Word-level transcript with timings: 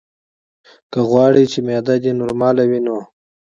که 0.91 0.99
غواړې 1.09 1.43
چې 1.51 1.59
معده 1.67 1.95
دې 2.03 2.11
نورماله 2.21 2.63
وي 2.69 2.79
نو: 2.85 2.97